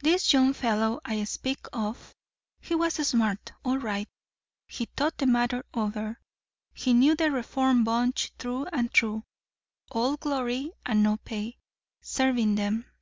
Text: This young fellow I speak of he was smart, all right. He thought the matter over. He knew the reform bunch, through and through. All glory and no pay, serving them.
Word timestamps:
This 0.00 0.32
young 0.32 0.54
fellow 0.54 1.00
I 1.04 1.22
speak 1.24 1.66
of 1.70 2.14
he 2.62 2.74
was 2.74 2.94
smart, 3.06 3.52
all 3.62 3.76
right. 3.76 4.08
He 4.66 4.86
thought 4.86 5.18
the 5.18 5.26
matter 5.26 5.66
over. 5.74 6.18
He 6.72 6.94
knew 6.94 7.14
the 7.14 7.30
reform 7.30 7.84
bunch, 7.84 8.32
through 8.38 8.68
and 8.72 8.90
through. 8.90 9.24
All 9.90 10.16
glory 10.16 10.72
and 10.86 11.02
no 11.02 11.18
pay, 11.18 11.58
serving 12.00 12.54
them. 12.54 12.86